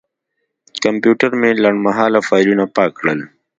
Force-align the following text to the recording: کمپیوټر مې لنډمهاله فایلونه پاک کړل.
کمپیوټر 0.83 1.31
مې 1.41 1.51
لنډمهاله 1.63 2.19
فایلونه 2.27 2.65
پاک 2.75 2.91
کړل. 2.99 3.19